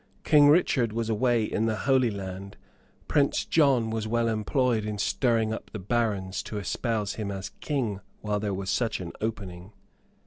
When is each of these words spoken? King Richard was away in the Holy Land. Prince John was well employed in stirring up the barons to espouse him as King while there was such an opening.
King 0.23 0.49
Richard 0.49 0.93
was 0.93 1.09
away 1.11 1.43
in 1.43 1.67
the 1.67 1.75
Holy 1.85 2.09
Land. 2.09 2.57
Prince 3.07 3.45
John 3.45 3.91
was 3.91 4.07
well 4.07 4.29
employed 4.29 4.83
in 4.83 4.97
stirring 4.97 5.53
up 5.53 5.69
the 5.69 5.77
barons 5.77 6.41
to 6.41 6.57
espouse 6.57 7.13
him 7.21 7.29
as 7.29 7.51
King 7.59 7.99
while 8.21 8.39
there 8.39 8.51
was 8.51 8.71
such 8.71 8.99
an 8.99 9.11
opening. 9.21 9.73